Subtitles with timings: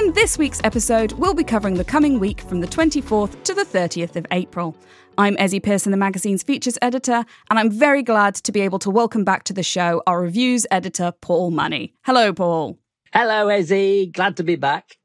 [0.00, 3.66] In this week's episode, we'll be covering the coming week from the 24th to the
[3.66, 4.74] 30th of April.
[5.18, 8.88] I'm Ezzy Pearson, the magazine's features editor, and I'm very glad to be able to
[8.88, 11.92] welcome back to the show our reviews editor, Paul Money.
[12.06, 12.78] Hello, Paul.
[13.12, 14.10] Hello, Ezzy.
[14.10, 14.96] Glad to be back.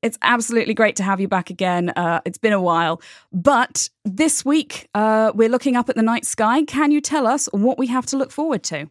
[0.00, 1.90] It's absolutely great to have you back again.
[1.90, 3.02] Uh, it's been a while.
[3.30, 6.64] But this week, uh, we're looking up at the night sky.
[6.64, 8.88] Can you tell us what we have to look forward to?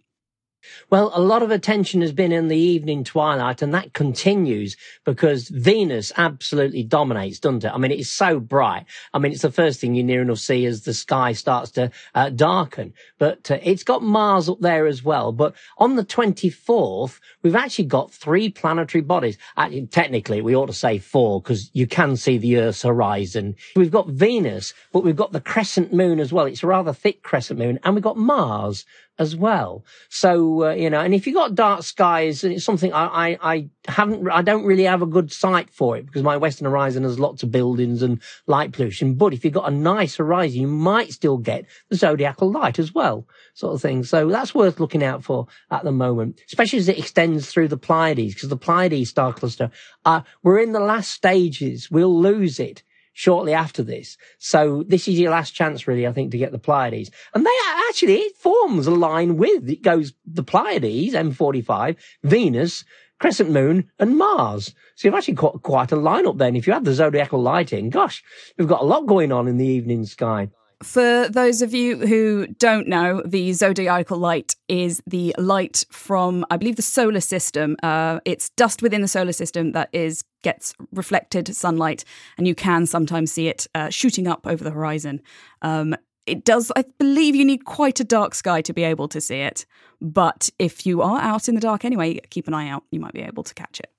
[0.89, 5.49] Well, a lot of attention has been in the evening twilight, and that continues because
[5.49, 7.71] Venus absolutely dominates, doesn't it?
[7.73, 8.85] I mean, it's so bright.
[9.13, 11.91] I mean, it's the first thing you near enough see as the sky starts to
[12.15, 12.93] uh, darken.
[13.17, 15.31] But uh, it's got Mars up there as well.
[15.31, 19.37] But on the 24th, we've actually got three planetary bodies.
[19.57, 23.55] Actually, technically, we ought to say four because you can see the Earth's horizon.
[23.75, 26.45] We've got Venus, but we've got the crescent moon as well.
[26.45, 28.85] It's a rather thick crescent moon, and we've got Mars
[29.19, 29.83] as well.
[30.09, 33.37] So, uh, you know, and if you've got dark skies, and it's something I, I,
[33.41, 37.03] I haven't, I don't really have a good sight for it because my western horizon
[37.03, 39.15] has lots of buildings and light pollution.
[39.15, 42.93] But if you've got a nice horizon, you might still get the zodiacal light as
[42.93, 44.03] well, sort of thing.
[44.03, 47.77] So that's worth looking out for at the moment, especially as it extends through the
[47.77, 49.71] Pleiades because the Pleiades star cluster,
[50.05, 51.89] uh, we're in the last stages.
[51.89, 52.83] We'll lose it
[53.17, 54.15] shortly after this.
[54.37, 57.09] So this is your last chance, really, I think, to get the Pleiades.
[57.33, 57.57] And they
[57.89, 62.85] actually, it forms a line with, it goes the Pleiades, M45, Venus,
[63.19, 64.75] Crescent Moon, and Mars.
[64.93, 66.55] So you've actually got quite a lineup then.
[66.55, 68.23] If you add the zodiacal light in, gosh,
[68.55, 70.49] we've got a lot going on in the evening sky.
[70.83, 76.57] For those of you who don't know, the zodiacal light is the light from, I
[76.57, 77.77] believe, the solar system.
[77.81, 82.05] Uh, it's dust within the solar system that is gets reflected sunlight,
[82.37, 85.21] and you can sometimes see it uh, shooting up over the horizon.
[85.63, 85.95] Um,
[86.27, 89.39] it does, I believe, you need quite a dark sky to be able to see
[89.39, 89.65] it.
[89.99, 92.83] But if you are out in the dark anyway, keep an eye out.
[92.91, 93.91] You might be able to catch it.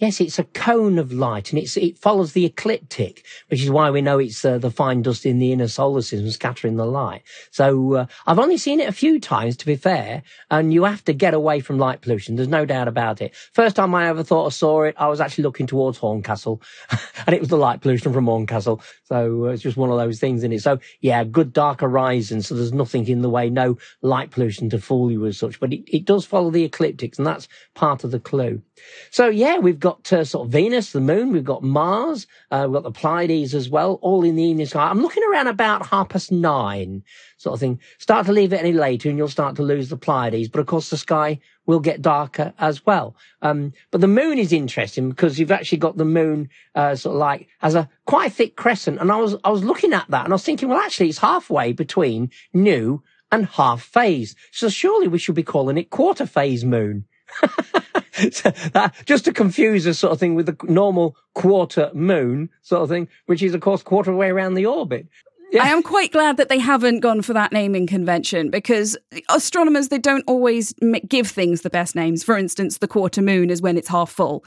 [0.00, 4.00] Yes, it's a cone of light and it follows the ecliptic, which is why we
[4.00, 7.22] know it's uh, the fine dust in the inner solar system scattering the light.
[7.50, 11.04] So uh, I've only seen it a few times, to be fair, and you have
[11.04, 12.36] to get away from light pollution.
[12.36, 13.36] There's no doubt about it.
[13.52, 16.62] First time I ever thought I saw it, I was actually looking towards Horncastle,
[17.26, 18.80] and it was the light pollution from Horncastle.
[19.04, 20.62] So uh, it's just one of those things in it.
[20.62, 22.40] So yeah, good dark horizon.
[22.40, 25.60] So there's nothing in the way, no light pollution to fool you as such.
[25.60, 28.62] But it, it does follow the ecliptics, and that's part of the clue.
[29.10, 31.32] So yeah, we've got got sort of Venus, the moon.
[31.32, 32.26] We've got Mars.
[32.50, 34.88] Uh, we've got the Pleiades as well, all in the evening sky.
[34.88, 37.02] I'm looking around about half past nine
[37.38, 37.80] sort of thing.
[37.98, 40.48] Start to leave it any later and you'll start to lose the Pleiades.
[40.48, 43.16] But of course, the sky will get darker as well.
[43.42, 47.20] Um, but the moon is interesting because you've actually got the moon, uh, sort of
[47.20, 49.00] like as a quite a thick crescent.
[49.00, 51.18] And I was, I was looking at that and I was thinking, well, actually it's
[51.18, 53.02] halfway between new
[53.32, 54.34] and half phase.
[54.52, 57.06] So surely we should be calling it quarter phase moon.
[58.72, 62.88] that, just to confuse this sort of thing with the normal quarter moon sort of
[62.88, 65.06] thing, which is of course quarter of way around the orbit.
[65.52, 65.64] Yeah.
[65.64, 68.96] I am quite glad that they haven't gone for that naming convention because
[69.28, 70.72] astronomers they don't always
[71.08, 72.22] give things the best names.
[72.22, 74.44] For instance, the quarter moon is when it's half full.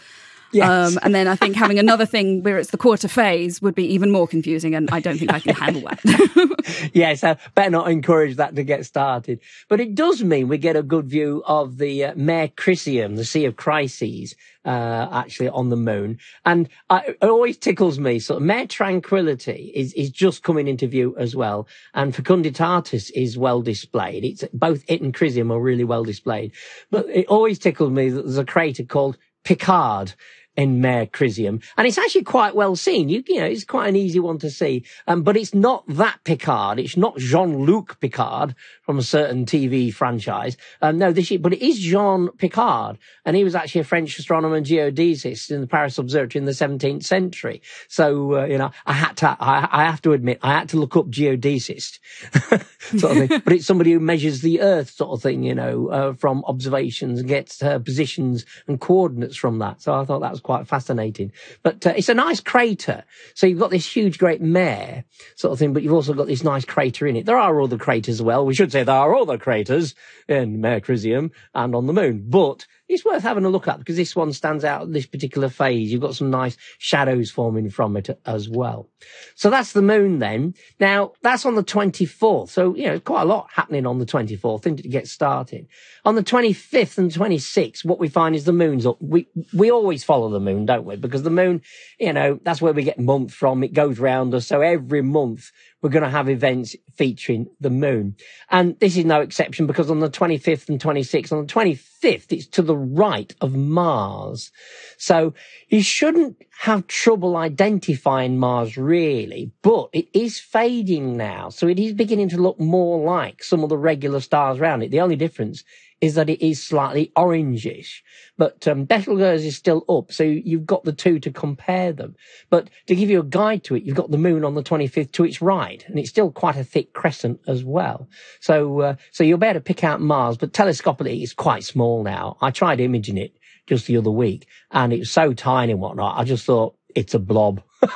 [0.54, 0.94] Yes.
[0.94, 3.86] Um, and then I think having another thing where it's the quarter phase would be
[3.86, 6.00] even more confusing, and I don't think I can handle that.
[6.94, 9.40] yes, I better not encourage that to get started.
[9.68, 13.26] But it does mean we get a good view of the uh, Mare Crisium, the
[13.26, 16.20] Sea of Crises, uh, actually on the moon.
[16.46, 18.20] And I, it always tickles me.
[18.20, 21.68] So Mare Tranquility is, is just coming into view as well.
[21.94, 24.24] And Fecunditatis is well displayed.
[24.24, 26.54] It's both it and Crisium are really well displayed.
[26.92, 30.14] But it always tickles me that there's a crater called Picard
[30.56, 31.64] in Mare Crisium.
[31.78, 33.10] And it's actually quite well seen.
[33.10, 34.86] You, you know, it's quite an easy one to see.
[35.08, 36.80] Um, but it's not that Picard.
[36.80, 40.58] It's not Jean-Luc Picard from a certain TV franchise.
[40.82, 42.98] Um, no, this, but it is Jean Picard.
[43.26, 46.52] And he was actually a French astronomer and geodesist in the Paris Observatory in the
[46.52, 47.62] 17th century.
[47.88, 50.78] So, uh, you know, I had to, I, I, have to admit, I had to
[50.78, 52.00] look up geodesist
[53.00, 53.42] sort of thing.
[53.44, 57.20] but it's somebody who measures the earth sort of thing, you know, uh, from observations
[57.20, 59.82] and gets uh, positions and coordinates from that.
[59.82, 61.32] So I thought that was quite fascinating.
[61.64, 63.04] But uh, it's a nice crater.
[63.34, 65.06] So you've got this huge, great mare
[65.36, 67.26] sort of thing, but you've also got this nice crater in it.
[67.26, 68.46] There are other craters as well.
[68.46, 69.96] We should say there are other craters
[70.28, 73.96] in Mare Crisium and on the moon, but it's worth having a look at because
[73.96, 75.92] this one stands out this particular phase.
[75.92, 78.90] You've got some nice shadows forming from it as well.
[79.36, 80.54] So that's the moon then.
[80.80, 82.50] Now that's on the 24th.
[82.50, 85.68] So, you know, quite a lot happening on the 24th to get started.
[86.06, 88.98] On the 25th and 26th, what we find is the moon's up.
[89.02, 90.98] We, we always follow the moon, don't we?
[90.98, 91.62] Because the moon,
[92.00, 93.64] you know, that's where we get month from.
[93.64, 94.48] It goes round us.
[94.48, 95.52] So every month
[95.84, 98.16] we're going to have events featuring the moon.
[98.50, 102.48] And this is no exception because on the 25th and 26th, on the 25th, it's
[102.48, 104.52] to the right of Mars.
[104.98, 105.34] So
[105.68, 111.50] you shouldn't have trouble identifying Mars really, but it is fading now.
[111.50, 114.92] So it is beginning to look more like some of the regular stars around it.
[114.92, 115.66] The only difference
[116.04, 118.02] is that it is slightly orangish,
[118.38, 120.12] but um, Betelgeuse is still up.
[120.12, 122.18] So you've got the two to compare them.
[122.50, 125.14] But to give you a guide to it, you've got the moon on the 25th
[125.14, 128.10] to its right, and it's still quite a thick crescent as well.
[128.42, 132.04] So, uh, so you'll be able to pick out Mars, but telescopically it's quite small
[132.04, 132.36] now.
[132.42, 136.20] I tried imaging it just the other week and it was so tiny and whatnot.
[136.20, 137.64] I just thought it's a blob.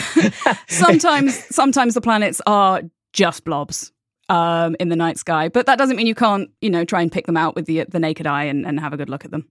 [0.66, 2.82] sometimes, sometimes the planets are
[3.12, 3.92] just blobs
[4.28, 5.48] um, in the night sky.
[5.48, 7.84] But that doesn't mean you can't, you know, try and pick them out with the
[7.84, 9.48] the naked eye and, and have a good look at them.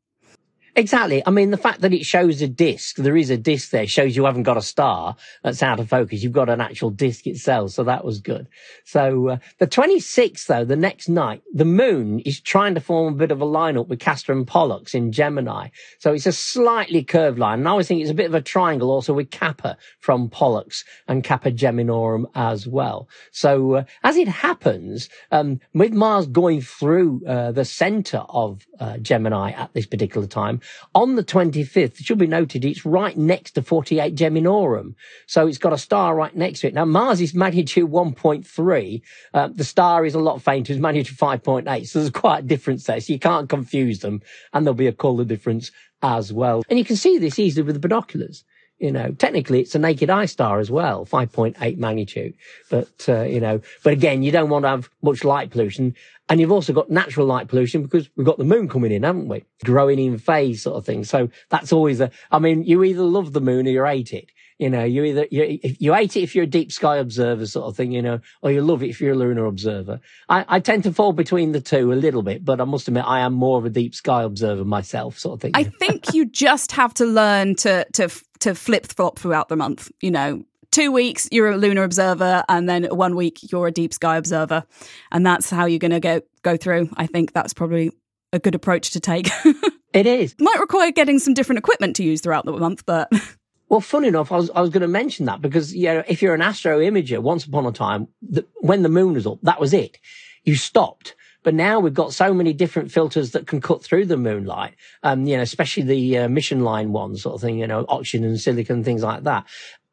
[0.77, 1.23] Exactly.
[1.25, 4.13] I mean, the fact that it shows a disc, there is a disc there, shows
[4.17, 6.21] you haven't got a star that's out of focus.
[6.21, 7.71] You've got an actual disc itself.
[7.71, 8.49] So that was good.
[8.83, 13.17] So uh, the 26th, though, the next night, the moon is trying to form a
[13.17, 15.69] bit of a lineup with Castor and Pollux in Gemini.
[15.99, 17.59] So it's a slightly curved line.
[17.59, 20.83] And I always think it's a bit of a triangle also with Kappa from Pollux
[21.07, 23.07] and Kappa Geminorum as well.
[23.31, 28.97] So uh, as it happens, um, with Mars going through uh, the center of uh,
[28.97, 30.59] Gemini at this particular time,
[30.93, 34.95] on the 25th, it should be noted, it's right next to 48 Geminorum.
[35.27, 36.73] So it's got a star right next to it.
[36.73, 39.01] Now, Mars is magnitude 1.3.
[39.33, 41.87] Uh, the star is a lot fainter, it's magnitude 5.8.
[41.87, 42.99] So there's quite a difference there.
[42.99, 44.21] So you can't confuse them.
[44.53, 45.71] And there'll be a colour difference
[46.01, 46.63] as well.
[46.69, 48.43] And you can see this easily with the binoculars.
[48.79, 52.33] You know, technically it's a naked eye star as well, 5.8 magnitude.
[52.69, 55.95] But, uh, you know, but again, you don't want to have much light pollution.
[56.27, 59.27] And you've also got natural light pollution because we've got the moon coming in, haven't
[59.27, 59.45] we?
[59.63, 61.03] Growing in phase sort of thing.
[61.03, 64.29] So that's always a, I mean, you either love the moon or you hate it.
[64.57, 67.65] You know, you either, you, you hate it if you're a deep sky observer sort
[67.65, 69.99] of thing, you know, or you love it if you're a lunar observer.
[70.29, 73.03] I, I tend to fall between the two a little bit, but I must admit
[73.05, 75.51] I am more of a deep sky observer myself sort of thing.
[75.55, 78.09] I think you just have to learn to, to,
[78.39, 82.67] to flip flop throughout the month, you know, two weeks you're a lunar observer and
[82.67, 84.63] then one week you're a deep sky observer.
[85.11, 86.89] And that's how you're going to go go through.
[86.97, 87.91] I think that's probably
[88.33, 89.29] a good approach to take.
[89.95, 90.35] It is.
[90.39, 93.09] Might require getting some different equipment to use throughout the month but
[93.69, 96.21] well funny enough i was, I was going to mention that because you know if
[96.21, 99.61] you're an astro imager once upon a time the, when the moon was up that
[99.61, 99.97] was it.
[100.43, 101.15] You stopped
[101.45, 105.27] but now we've got so many different filters that can cut through the moonlight, um,
[105.27, 108.41] you know, especially the uh, emission line ones sort of thing, you know, oxygen and
[108.41, 109.45] silicon, things like that.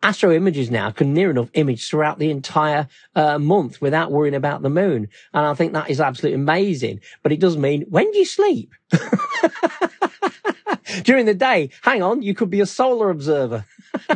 [0.02, 4.62] Astro Images now can near enough image throughout the entire uh, month without worrying about
[4.62, 5.08] the moon.
[5.34, 7.00] And I think that is absolutely amazing.
[7.22, 8.72] But it does mean when do you sleep?
[11.02, 13.64] During the day, hang on, you could be a solar observer.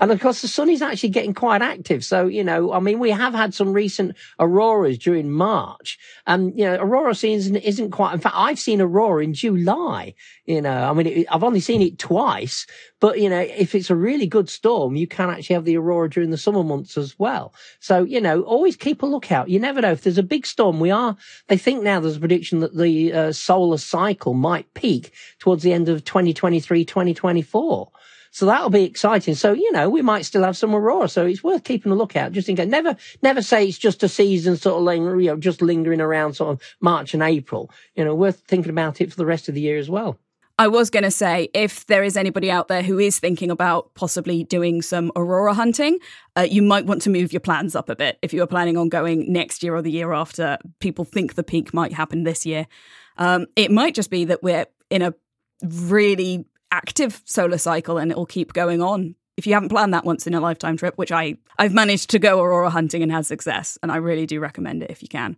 [0.00, 2.04] and of course, the sun is actually getting quite active.
[2.04, 5.98] So, you know, I mean, we have had some recent auroras during March.
[6.26, 10.14] And, you know, aurora season isn't quite, in fact, I've seen aurora in July.
[10.46, 12.66] You know, I mean, it, I've only seen it twice,
[13.04, 16.08] but, you know, if it's a really good storm, you can actually have the aurora
[16.08, 17.52] during the summer months as well.
[17.78, 19.50] So, you know, always keep a lookout.
[19.50, 20.80] You never know if there's a big storm.
[20.80, 21.14] We are,
[21.48, 25.74] they think now there's a prediction that the uh, solar cycle might peak towards the
[25.74, 27.92] end of 2023, 2024.
[28.30, 29.34] So that'll be exciting.
[29.34, 31.10] So, you know, we might still have some Aurora.
[31.10, 32.68] So it's worth keeping a lookout just in case.
[32.68, 36.36] Never, never say it's just a season sort of lingering, you know, just lingering around
[36.36, 37.70] sort of March and April.
[37.96, 40.18] You know, worth thinking about it for the rest of the year as well.
[40.56, 43.92] I was going to say, if there is anybody out there who is thinking about
[43.94, 45.98] possibly doing some aurora hunting,
[46.36, 48.18] uh, you might want to move your plans up a bit.
[48.22, 51.42] If you are planning on going next year or the year after, people think the
[51.42, 52.68] peak might happen this year.
[53.16, 55.14] Um, it might just be that we're in a
[55.62, 59.16] really active solar cycle and it will keep going on.
[59.36, 62.20] If you haven't planned that once in a lifetime trip, which I, I've managed to
[62.20, 65.36] go aurora hunting and had success, and I really do recommend it if you can.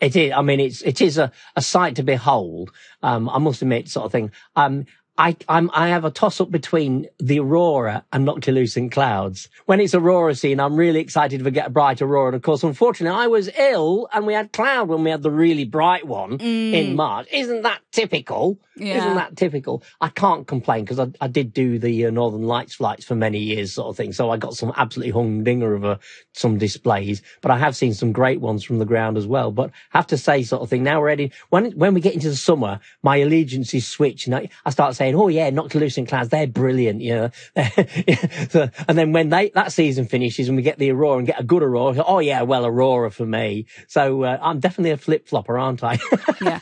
[0.00, 0.32] It is.
[0.32, 2.70] I mean, it's it is a, a sight to behold.
[3.02, 4.30] Um, I must admit, sort of thing.
[4.54, 4.84] Um,
[5.18, 9.48] I, I'm, I have a toss up between the aurora and noctilucent clouds.
[9.64, 12.28] When it's aurora scene, I'm really excited to get a bright aurora.
[12.28, 15.30] And of course, unfortunately, I was ill and we had cloud when we had the
[15.30, 16.72] really bright one mm.
[16.72, 17.28] in March.
[17.32, 18.58] Isn't that typical?
[18.76, 18.98] Yeah.
[18.98, 19.82] Isn't that typical?
[20.02, 23.38] I can't complain because I, I, did do the uh, Northern Lights flights for many
[23.38, 24.12] years, sort of thing.
[24.12, 25.96] So I got some absolutely humdinger of uh,
[26.34, 29.50] some displays, but I have seen some great ones from the ground as well.
[29.50, 31.32] But I have to say, sort of thing, now we're ready.
[31.48, 35.05] When, when we get into the summer, my allegiances switch and I, I start saying,
[35.06, 37.30] saying, "Oh yeah, Noctilucent Clouds, they're brilliant," you know.
[38.48, 41.40] so, and then when they that season finishes and we get the Aurora and get
[41.40, 43.66] a good Aurora, oh yeah, well Aurora for me.
[43.88, 45.98] So uh, I'm definitely a flip flopper, aren't I?
[46.40, 46.60] yeah.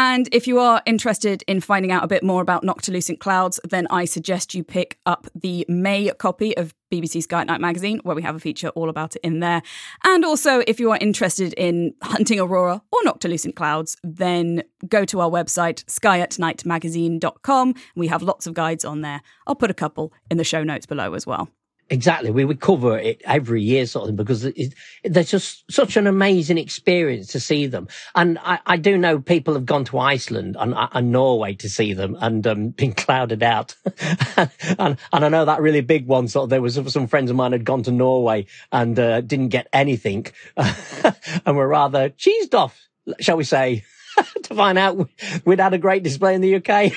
[0.00, 3.88] And if you are interested in finding out a bit more about Noctilucent Clouds, then
[3.90, 8.14] I suggest you pick up the May copy of BBC Sky at Night magazine, where
[8.14, 9.60] we have a feature all about it in there.
[10.04, 15.18] And also, if you are interested in hunting aurora or Noctilucent Clouds, then go to
[15.18, 17.74] our website, skyatnightmagazine.com.
[17.96, 19.20] We have lots of guides on there.
[19.48, 21.48] I'll put a couple in the show notes below as well.
[21.90, 22.30] Exactly.
[22.30, 26.06] We would cover it every year sort of thing because it, they're just such an
[26.06, 27.88] amazing experience to see them.
[28.14, 31.94] And I, I do know people have gone to Iceland and, and Norway to see
[31.94, 33.74] them and um, been clouded out.
[34.36, 36.28] and, and I know that really big one.
[36.28, 39.48] Sort of, there was some friends of mine had gone to Norway and uh, didn't
[39.48, 40.26] get anything
[40.56, 42.86] and were rather cheesed off,
[43.18, 43.84] shall we say,
[44.42, 45.08] to find out
[45.46, 46.92] we'd had a great display in the UK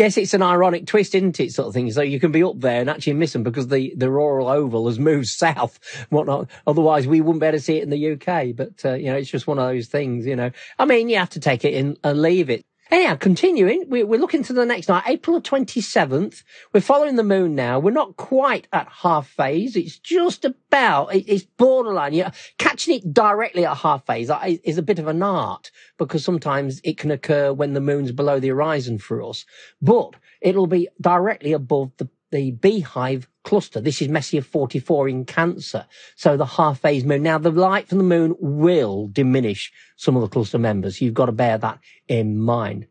[0.00, 1.52] yes, it's an ironic twist, isn't it?
[1.52, 1.90] Sort of thing.
[1.92, 4.88] So you can be up there and actually miss them because the, the auroral oval
[4.88, 5.78] has moved south
[6.08, 6.48] whatnot.
[6.66, 8.56] Otherwise, we wouldn't be able to see it in the UK.
[8.56, 10.50] But, uh, you know, it's just one of those things, you know.
[10.78, 12.64] I mean, you have to take it in and leave it.
[12.90, 16.42] Anyhow, continuing, we're, looking to the next night, April 27th.
[16.72, 17.78] We're following the moon now.
[17.78, 19.76] We're not quite at half phase.
[19.76, 22.14] It's just about, it's borderline.
[22.14, 24.28] Yeah, catching it directly at half phase
[24.64, 28.40] is a bit of an art because sometimes it can occur when the moon's below
[28.40, 29.44] the horizon for us,
[29.80, 33.80] but it'll be directly above the, the beehive cluster.
[33.80, 35.86] This is Messier 44 in Cancer.
[36.16, 37.22] So the half phase moon.
[37.22, 41.00] Now the light from the moon will diminish some of the cluster members.
[41.00, 41.78] You've got to bear that
[42.08, 42.86] in mind.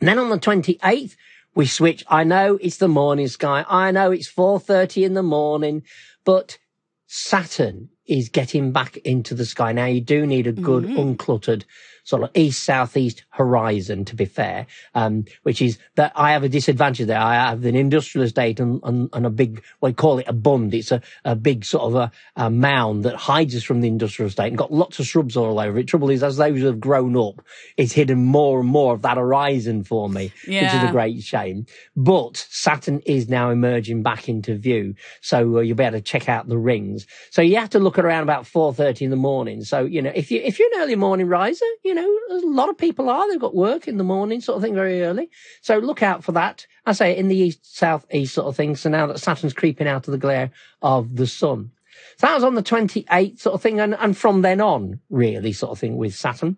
[0.00, 1.16] And then on the 28th,
[1.54, 2.04] we switch.
[2.08, 3.64] I know it's the morning sky.
[3.68, 5.82] I know it's 4.30 in the morning,
[6.24, 6.58] but
[7.06, 9.72] Saturn is getting back into the sky.
[9.72, 10.98] Now you do need a good mm-hmm.
[10.98, 11.64] uncluttered
[12.10, 16.48] sort of east southeast horizon, to be fair, um, which is that I have a
[16.48, 17.20] disadvantage there.
[17.20, 20.74] I have an industrial estate and, and, and a big, we call it a bund.
[20.74, 24.28] It's a, a big sort of a, a, mound that hides us from the industrial
[24.28, 25.86] estate and got lots of shrubs all over it.
[25.86, 27.44] Trouble is, as those have grown up,
[27.76, 30.64] it's hidden more and more of that horizon for me, yeah.
[30.64, 31.64] which is a great shame.
[31.94, 34.94] But Saturn is now emerging back into view.
[35.20, 37.06] So uh, you'll be able to check out the rings.
[37.30, 39.62] So you have to look at around about 4.30 in the morning.
[39.62, 42.68] So, you know, if you, if you're an early morning riser, you know, a lot
[42.68, 43.28] of people are.
[43.28, 45.30] They've got work in the morning, sort of thing, very early.
[45.62, 46.66] So look out for that.
[46.86, 48.74] I say in the east, south, east sort of thing.
[48.74, 50.50] So now that Saturn's creeping out of the glare
[50.82, 51.70] of the sun.
[52.16, 53.78] So that was on the 28th sort of thing.
[53.78, 56.56] And, and from then on, really sort of thing with Saturn.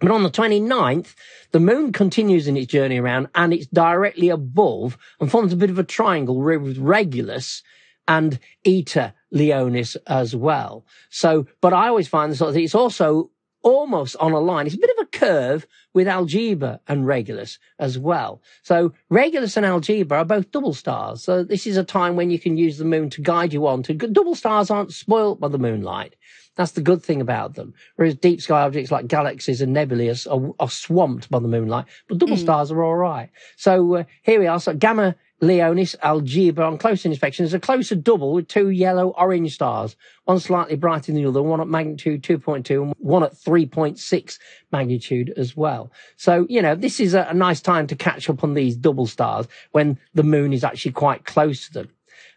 [0.00, 1.14] But on the 29th,
[1.50, 5.70] the moon continues in its journey around and it's directly above and forms a bit
[5.70, 7.62] of a triangle with Regulus
[8.08, 10.84] and Eta Leonis as well.
[11.10, 13.30] So, but I always find this sort of thing, it's also
[13.62, 14.66] almost on a line.
[14.66, 18.40] It's a bit of a curve with Algieba and Regulus as well.
[18.62, 21.22] So Regulus and Algieba are both double stars.
[21.22, 23.82] So this is a time when you can use the moon to guide you on
[23.84, 24.12] to good.
[24.12, 26.14] double stars aren't spoilt by the moonlight.
[26.56, 27.74] That's the good thing about them.
[27.96, 32.18] Whereas deep sky objects like galaxies and nebulae are, are swamped by the moonlight, but
[32.18, 32.40] double mm.
[32.40, 33.30] stars are all right.
[33.56, 34.58] So uh, here we are.
[34.58, 39.54] So Gamma Leonis Algieba on close inspection is a closer double with two yellow orange
[39.54, 44.38] stars, one slightly brighter than the other, one at magnitude 2.2 and one at 3.6
[44.72, 45.92] magnitude as well.
[46.16, 49.06] So, you know, this is a, a nice time to catch up on these double
[49.06, 51.88] stars when the moon is actually quite close to them.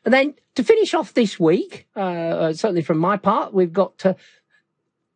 [0.05, 4.05] And then to finish off this week, uh, uh certainly from my part, we've got
[4.05, 4.13] uh,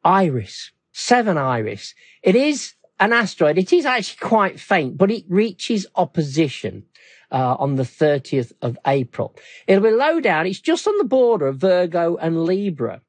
[0.03, 1.93] Iris, seven Iris.
[2.23, 3.59] It is an asteroid.
[3.59, 6.85] It is actually quite faint, but it reaches opposition
[7.31, 9.35] uh, on the 30th of April.
[9.67, 10.47] It'll be low down.
[10.47, 13.01] It's just on the border of Virgo and Libra.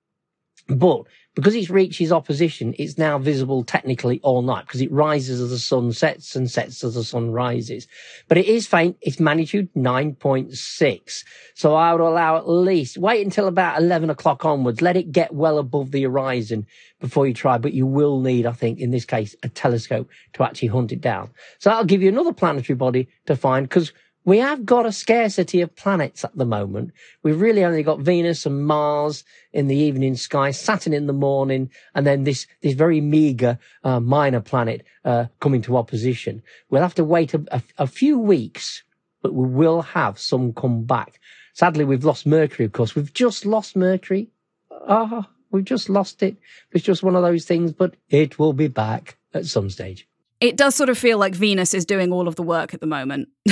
[0.69, 1.05] But
[1.37, 5.59] because it's reaches opposition, it's now visible technically all night because it rises as the
[5.59, 7.87] sun sets and sets as the sun rises.
[8.27, 8.97] But it is faint.
[9.03, 11.25] It's magnitude 9.6.
[11.55, 14.81] So I would allow at least wait until about 11 o'clock onwards.
[14.81, 16.67] Let it get well above the horizon
[17.01, 17.59] before you try.
[17.59, 21.03] But you will need, I think, in this case, a telescope to actually hunt it
[21.03, 21.31] down.
[21.59, 23.93] So that'll give you another planetary body to find because
[24.27, 26.91] we have got a scarcity of planets at the moment.
[27.23, 31.71] We've really only got Venus and Mars in the evening sky, Saturn in the morning,
[31.95, 36.43] and then this, this very meager, uh, minor planet, uh, coming to opposition.
[36.69, 38.83] We'll have to wait a, a, a few weeks,
[39.23, 41.21] but we will have some come back.
[41.55, 42.97] Sadly, we've lost Mercury, of course.
[42.97, 44.29] We've just lost Mercury.
[44.73, 46.37] Ah, oh, we've just lost it.
[46.73, 50.09] It's just one of those things, but it will be back at some stage
[50.41, 52.87] it does sort of feel like Venus is doing all of the work at the
[52.87, 53.29] moment.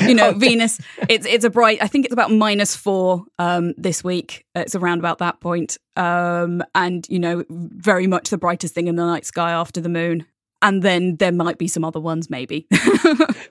[0.00, 0.38] you know, okay.
[0.38, 1.78] Venus, it's it's a bright.
[1.82, 4.46] I think it's about minus four um, this week.
[4.54, 8.96] It's around about that point, um, and you know, very much the brightest thing in
[8.96, 10.26] the night sky after the moon.
[10.62, 12.66] And then there might be some other ones, maybe.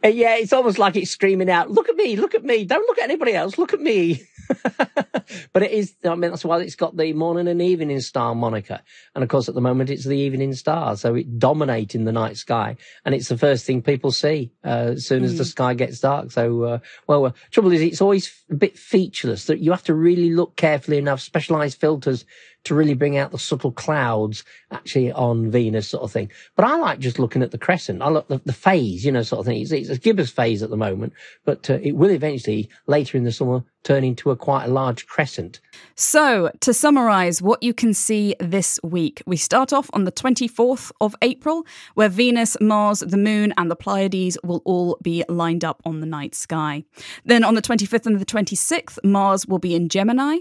[0.01, 2.15] Uh, yeah, it's almost like it's screaming out, "Look at me!
[2.15, 2.63] Look at me!
[2.63, 3.57] Don't look at anybody else!
[3.57, 4.21] Look at me!"
[5.53, 8.79] but it is, I mean, that's why it's got the morning and evening star moniker.
[9.15, 10.95] And of course, at the moment, it's the evening star.
[10.95, 12.77] So it dominating the night sky.
[13.05, 15.39] And it's the first thing people see, uh, as soon as mm.
[15.39, 16.31] the sky gets dark.
[16.31, 19.93] So, uh, well, uh, trouble is it's always a bit featureless that you have to
[19.93, 22.25] really look carefully and have specialized filters
[22.65, 26.31] to really bring out the subtle clouds actually on Venus sort of thing.
[26.55, 28.01] But I like just looking at the crescent.
[28.01, 29.61] I look the, the phase, you know, sort of thing.
[29.61, 31.13] It's, it's a gibbous phase at the moment,
[31.45, 35.07] but uh, it will eventually later in the summer turn into a quite a large
[35.07, 35.59] crescent.
[35.95, 40.91] So, to summarize what you can see this week, we start off on the 24th
[40.99, 45.81] of April, where Venus, Mars, the Moon, and the Pleiades will all be lined up
[45.85, 46.83] on the night sky.
[47.25, 50.39] Then on the 25th and the 26th, Mars will be in Gemini.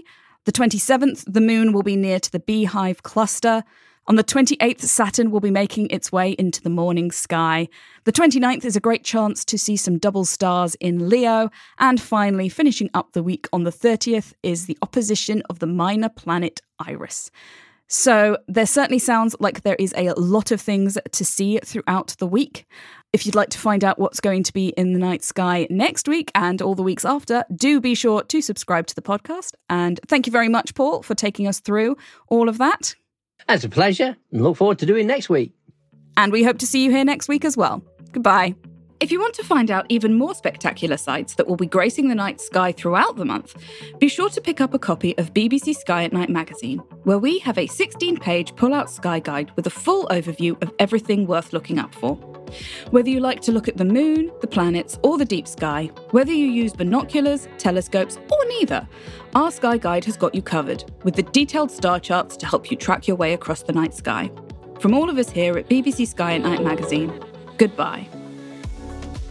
[0.49, 3.63] The 27th, the moon will be near to the Beehive cluster.
[4.07, 7.69] On the 28th, Saturn will be making its way into the morning sky.
[8.05, 11.51] The 29th is a great chance to see some double stars in Leo.
[11.77, 16.09] And finally, finishing up the week on the 30th is the opposition of the minor
[16.09, 17.29] planet Iris.
[17.87, 22.27] So there certainly sounds like there is a lot of things to see throughout the
[22.27, 22.65] week.
[23.11, 26.07] If you'd like to find out what's going to be in the night sky next
[26.07, 29.53] week and all the weeks after, do be sure to subscribe to the podcast.
[29.67, 31.97] And thank you very much, Paul, for taking us through
[32.27, 32.95] all of that.
[33.47, 35.53] It's a pleasure and look forward to doing next week.
[36.17, 37.81] And we hope to see you here next week as well.
[38.11, 38.53] Goodbye.
[39.01, 42.15] If you want to find out even more spectacular sights that will be gracing the
[42.15, 43.55] night sky throughout the month,
[43.97, 47.39] be sure to pick up a copy of BBC Sky at Night magazine, where we
[47.39, 51.53] have a 16 page pull out sky guide with a full overview of everything worth
[51.53, 52.15] looking up for.
[52.91, 56.33] Whether you like to look at the moon, the planets, or the deep sky, whether
[56.33, 58.85] you use binoculars, telescopes, or neither,
[59.33, 62.75] our Sky Guide has got you covered, with the detailed star charts to help you
[62.75, 64.29] track your way across the night sky.
[64.81, 67.17] From all of us here at BBC Sky at Night magazine,
[67.57, 68.05] goodbye.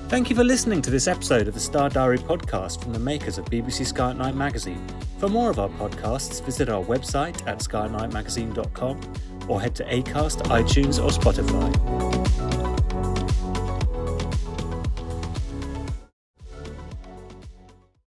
[0.09, 3.37] Thank you for listening to this episode of the Star Diary podcast from the makers
[3.37, 4.83] of BBC Sky at Night magazine.
[5.19, 9.01] For more of our podcasts, visit our website at skynightmagazine.com
[9.49, 12.18] or head to Acast, iTunes, or Spotify.